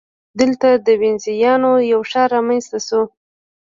دلته 0.39 0.69
د 0.85 0.87
وینزیانو 1.01 1.71
یو 1.91 2.01
ښار 2.11 2.27
رامنځته 2.35 2.79
شو 2.87 3.01